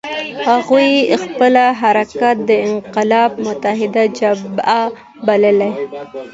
هغوی 0.49 0.89
خپل 1.23 1.53
حرکت 1.81 2.35
د 2.49 2.51
انقلاب 2.67 3.31
متحده 3.45 4.03
جبهه 4.19 4.81
باله. 5.25 5.71